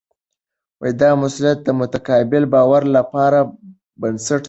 دا 1.01 1.09
مسؤلیت 1.21 1.59
د 1.63 1.69
متقابل 1.79 2.43
باور 2.53 2.83
لپاره 2.95 3.39
بنسټ 4.01 4.39
دی. 4.39 4.39